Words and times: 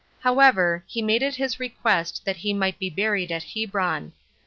However, 0.21 0.83
he 0.87 1.03
made 1.03 1.21
it 1.21 1.35
his 1.35 1.59
request 1.59 2.23
that 2.25 2.37
he 2.37 2.55
might 2.55 2.79
be 2.79 2.89
buried 2.89 3.31
at 3.31 3.43
Hebron. 3.43 4.13